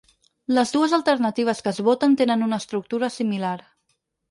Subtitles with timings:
[0.57, 3.57] Les dues alternatives que es voten tenen una estructura similar.